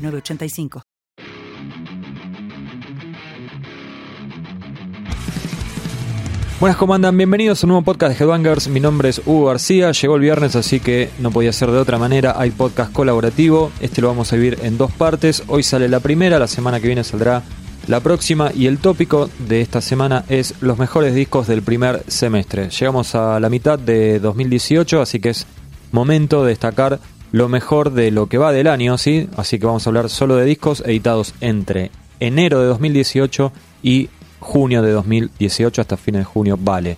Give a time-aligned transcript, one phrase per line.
[0.00, 0.82] 985.
[6.60, 7.16] Buenas, ¿cómo andan?
[7.16, 8.68] Bienvenidos a un nuevo podcast de Headbangers.
[8.68, 9.92] Mi nombre es Hugo García.
[9.92, 12.34] Llegó el viernes, así que no podía ser de otra manera.
[12.36, 13.72] Hay podcast colaborativo.
[13.80, 15.42] Este lo vamos a vivir en dos partes.
[15.46, 17.42] Hoy sale la primera, la semana que viene saldrá
[17.86, 18.52] la próxima.
[18.54, 22.68] Y el tópico de esta semana es los mejores discos del primer semestre.
[22.68, 25.46] Llegamos a la mitad de 2018, así que es
[25.92, 27.00] momento de destacar
[27.32, 29.28] lo mejor de lo que va del año, ¿sí?
[29.36, 34.08] Así que vamos a hablar solo de discos editados entre enero de 2018 y
[34.38, 36.96] junio de 2018 hasta fines de junio, vale.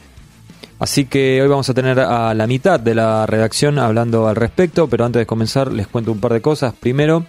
[0.79, 4.89] Así que hoy vamos a tener a la mitad de la redacción hablando al respecto,
[4.89, 6.75] pero antes de comenzar les cuento un par de cosas.
[6.75, 7.25] Primero,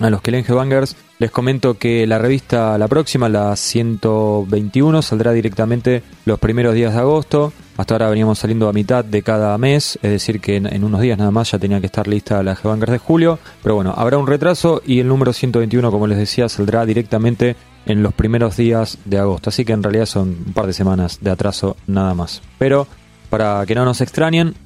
[0.00, 5.32] a los que leen Bangers, les comento que la revista, la próxima, la 121, saldrá
[5.32, 7.52] directamente los primeros días de agosto.
[7.78, 11.16] Hasta ahora veníamos saliendo a mitad de cada mes, es decir, que en, unos días
[11.16, 13.38] nada más ya tenía que estar lista la G-Bankers de julio.
[13.62, 17.54] Pero bueno, habrá un retraso y el número 121, como les decía, saldrá directamente
[17.86, 19.50] en los primeros días de agosto.
[19.50, 22.42] Así que en realidad son un par de semanas de atraso nada más.
[22.58, 22.88] Pero
[23.30, 24.56] para que no nos extrañen,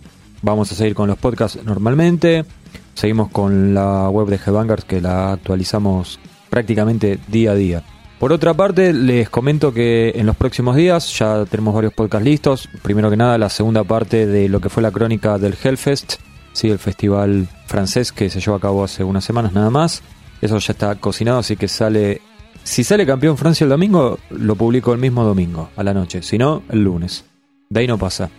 [0.41, 2.47] vamos a seguir con los podcasts normalmente.
[2.95, 6.19] Seguimos con la web de G-Bankers que la actualizamos
[6.49, 7.85] prácticamente día a día.
[8.23, 12.69] Por otra parte, les comento que en los próximos días ya tenemos varios podcasts listos.
[12.81, 16.21] Primero que nada, la segunda parte de lo que fue la crónica del Hellfest,
[16.53, 16.71] ¿sí?
[16.71, 20.05] el festival francés que se llevó a cabo hace unas semanas nada más.
[20.41, 22.21] Eso ya está cocinado, así que sale.
[22.63, 26.23] Si sale campeón Francia el domingo, lo publico el mismo domingo, a la noche.
[26.23, 27.25] Si no, el lunes.
[27.71, 28.31] De ahí no pasa.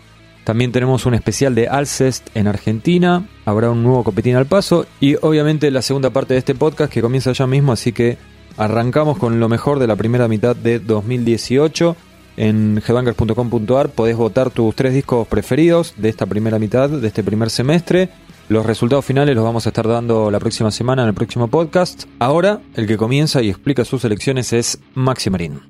[0.46, 3.28] También tenemos un especial de Alcest en Argentina.
[3.44, 4.86] Habrá un nuevo copetín al paso.
[5.02, 8.18] Y obviamente la segunda parte de este podcast que comienza ya mismo, así que
[8.58, 11.96] Arrancamos con lo mejor de la primera mitad de 2018.
[12.38, 17.50] En headbangers.com.ar podés votar tus tres discos preferidos de esta primera mitad, de este primer
[17.50, 18.10] semestre.
[18.50, 22.04] Los resultados finales los vamos a estar dando la próxima semana en el próximo podcast.
[22.20, 25.62] Ahora, el que comienza y explica sus elecciones es Maxi Marín.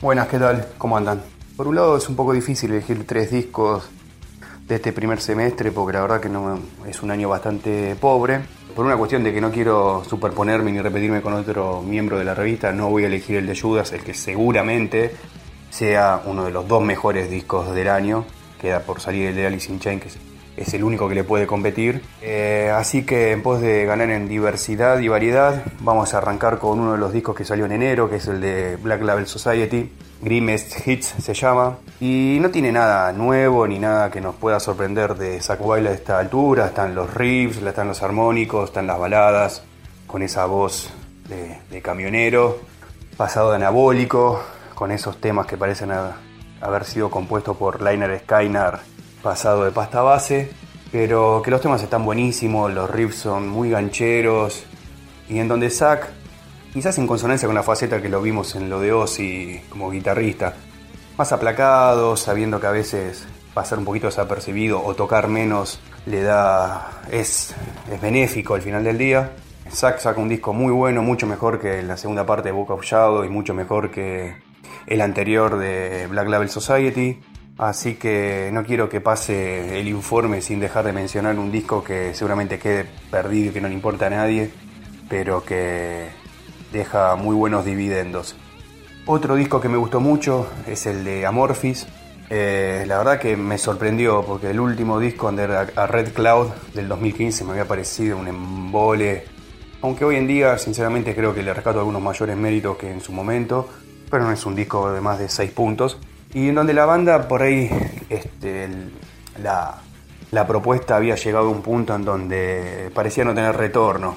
[0.00, 0.66] Buenas, ¿qué tal?
[0.78, 1.22] ¿Cómo andan?
[1.56, 3.84] Por un lado es un poco difícil elegir tres discos
[4.66, 6.58] de este primer semestre porque la verdad que no
[6.88, 8.40] es un año bastante pobre
[8.74, 12.34] por una cuestión de que no quiero superponerme ni repetirme con otro miembro de la
[12.34, 15.14] revista, no voy a elegir el de Judas, el que seguramente
[15.70, 18.24] sea uno de los dos mejores discos del año.
[18.60, 20.10] Queda por salir el de Alice in Chains, que
[20.56, 22.02] es el único que le puede competir.
[22.22, 26.80] Eh, así que en pos de ganar en diversidad y variedad, vamos a arrancar con
[26.80, 29.90] uno de los discos que salió en enero, que es el de Black Label Society.
[30.20, 31.78] Grimmest Hits se llama.
[32.00, 35.92] Y no tiene nada nuevo ni nada que nos pueda sorprender de Zack Wild a
[35.92, 36.66] esta altura.
[36.66, 39.62] Están los riffs, están los armónicos, están las baladas,
[40.06, 40.90] con esa voz
[41.28, 42.58] de, camionero,
[43.16, 44.42] pasado de anabólico,
[44.74, 45.90] con esos temas que parecen
[46.60, 48.80] haber sido compuestos por Liner Skynar,
[49.24, 50.52] pasado de pasta base.
[50.92, 54.64] Pero que los temas están buenísimos, los riffs son muy gancheros.
[55.28, 56.12] Y en donde Zack
[56.72, 60.54] quizás en consonancia con la faceta que lo vimos en lo de Ozzy como guitarrista,
[61.16, 67.02] más aplacado, sabiendo que a veces pasar un poquito desapercibido o tocar menos le da
[67.12, 67.54] es,
[67.90, 69.30] es benéfico al final del día.
[69.70, 72.84] Zack saca un disco muy bueno, mucho mejor que la segunda parte de Book of
[72.84, 74.34] Shadow y mucho mejor que
[74.86, 77.20] el anterior de Black Label Society.
[77.56, 82.12] Así que no quiero que pase el informe sin dejar de mencionar un disco que
[82.12, 84.50] seguramente quede perdido y que no le importa a nadie,
[85.08, 86.08] pero que
[86.72, 88.34] deja muy buenos dividendos.
[89.06, 91.86] Otro disco que me gustó mucho es el de Amorphis.
[92.28, 96.88] Eh, la verdad que me sorprendió porque el último disco, Under a Red Cloud, del
[96.88, 99.26] 2015, me había parecido un embole.
[99.82, 103.12] Aunque hoy en día, sinceramente, creo que le rescato algunos mayores méritos que en su
[103.12, 103.68] momento,
[104.10, 106.00] pero no es un disco de más de 6 puntos.
[106.34, 107.70] Y en donde la banda, por ahí,
[108.10, 108.68] este,
[109.40, 109.76] la,
[110.32, 114.16] la propuesta había llegado a un punto en donde parecía no tener retorno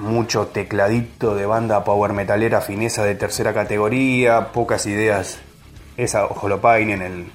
[0.00, 5.40] mucho tecladito de banda power metalera, fineza de tercera categoría, pocas ideas.
[5.96, 7.26] Esa Holopainen, el,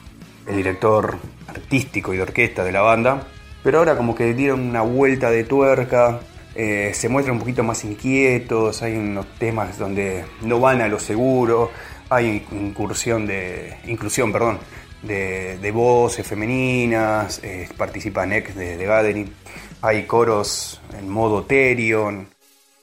[0.48, 3.24] el director artístico y de orquesta de la banda.
[3.62, 6.20] Pero ahora como que dieron una vuelta de tuerca,
[6.56, 11.00] eh, se muestran un poquito más inquietos, hay unos temas donde no van a lo
[11.00, 11.72] seguro,
[12.10, 14.60] hay incursión de, inclusión perdón,
[15.02, 19.34] de, voces femeninas, eh, participa Nex de, de Gathering,
[19.82, 22.34] hay coros en modo Therion,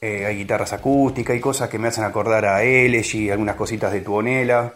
[0.02, 4.00] Eh, hay guitarras acústicas, hay cosas que me hacen acordar a Elegy, algunas cositas de
[4.00, 4.72] Tuonela.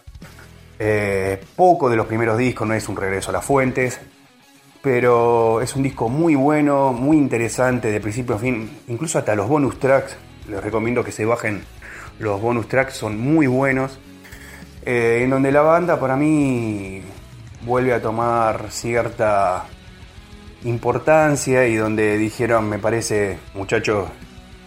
[0.79, 3.99] Eh, poco de los primeros discos, no es un regreso a las fuentes,
[4.83, 9.49] pero es un disco muy bueno, muy interesante de principio a fin, incluso hasta los
[9.49, 10.15] bonus tracks,
[10.47, 11.65] les recomiendo que se bajen
[12.19, 13.99] los bonus tracks, son muy buenos,
[14.85, 17.03] eh, en donde la banda para mí
[17.63, 19.65] vuelve a tomar cierta
[20.65, 24.09] importancia y donde dijeron, me parece, muchachos,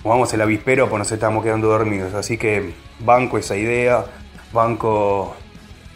[0.03, 2.13] vamos el avispero, pues nos estamos quedando dormidos.
[2.13, 4.05] Así que banco esa idea,
[4.51, 5.35] banco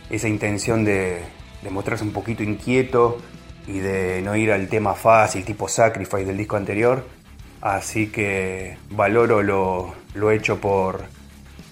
[0.09, 1.21] esa intención de,
[1.69, 3.17] mostrarse un poquito inquieto
[3.67, 7.07] y de no ir al tema fácil, tipo Sacrifice del disco anterior.
[7.61, 11.01] Así que valoro lo, lo hecho por,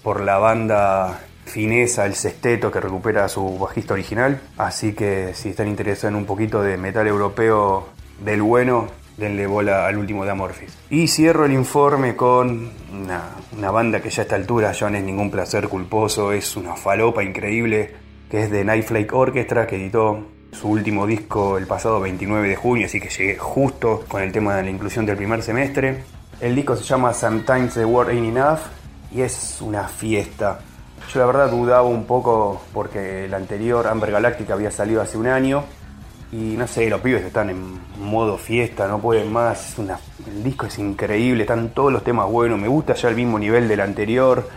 [0.02, 4.40] por la banda fineza, el sexteto que recupera su bajista original.
[4.56, 7.88] Así que si están interesados en un poquito de metal europeo
[8.24, 10.76] del bueno, denle bola al último de Amorphis.
[10.88, 15.04] Y cierro el informe con una, banda que ya a esta altura ya no es
[15.04, 17.94] ningún placer culposo, es una falopa increíble,
[18.30, 22.86] que es de Nightflake Orchestra, que editó su último disco el pasado 29 de junio,
[22.86, 26.02] así que llegué justo con el tema de la inclusión del primer semestre.
[26.40, 28.60] El disco se llama Sometimes the World Ain't Enough
[29.12, 30.60] y es una fiesta.
[31.08, 35.26] Yo la verdad dudaba un poco porque el anterior, Amber Galactica, había salido hace un
[35.26, 35.64] año
[36.32, 39.76] y no sé, los pibes están en modo fiesta, no pueden más.
[39.78, 42.58] el disco es increíble, están todos los temas buenos.
[42.58, 44.48] Me gusta ya el mismo nivel del anterior.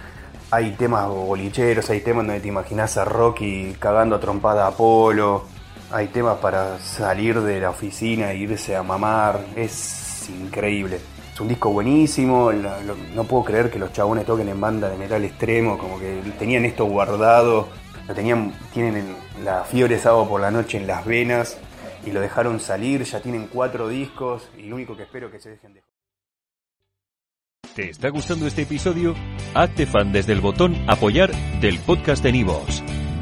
[0.52, 5.46] Hay temas bolicheros, hay temas donde te imaginas a Rocky cagando a trompada a Apolo.
[5.92, 9.40] Hay temas para salir de la oficina e irse a mamar.
[9.56, 11.00] Es increíble.
[11.34, 12.52] Es un disco buenísimo.
[12.52, 15.78] no puedo creer que los chabones toquen en banda de metal extremo.
[15.78, 17.68] Como que tenían esto guardado
[18.08, 21.58] lo tenían, tienen la fiebre sábado por la noche en las venas
[22.06, 25.40] y lo dejaron salir, ya tienen cuatro discos y lo único que espero es que
[25.40, 25.84] se dejen de...
[27.76, 29.16] ¿Te está gustando este episodio?
[29.56, 32.84] Hazte fan desde el botón apoyar del podcast de Nivos.